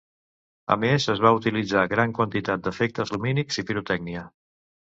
[0.75, 4.29] A més es va utilitzar gran quantitat d'efectes lumínics i pirotècnia.